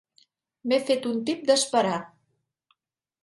[0.69, 1.99] M'he fet un tip d'esperar.